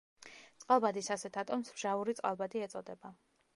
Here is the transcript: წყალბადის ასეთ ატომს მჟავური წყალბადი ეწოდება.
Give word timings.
წყალბადის 0.63 1.09
ასეთ 1.17 1.37
ატომს 1.43 1.71
მჟავური 1.75 2.17
წყალბადი 2.21 2.67
ეწოდება. 2.71 3.15